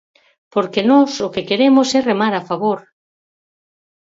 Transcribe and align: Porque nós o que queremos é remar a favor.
Porque 0.53 0.81
nós 0.91 1.11
o 1.27 1.29
que 1.33 1.47
queremos 1.49 1.87
é 1.97 1.99
remar 2.09 2.33
a 2.37 2.45
favor. 2.49 2.79